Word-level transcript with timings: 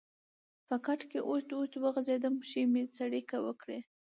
په 0.67 0.75
کټ 0.85 1.01
کې 1.09 1.19
اوږد 1.27 1.49
اوږد 1.57 1.75
وغځېدم، 1.83 2.33
پښې 2.41 2.61
مې 2.71 2.83
څړیکه 2.97 3.37
وکړې. 3.47 3.79